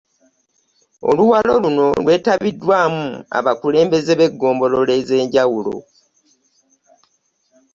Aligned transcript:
Oluwalo 1.09 1.53
luno 1.63 1.85
kwetabiddwamu 2.07 3.05
abakulembeze 3.37 4.11
b'eggombolola 4.19 4.93
ez'enjawulo 5.01 5.75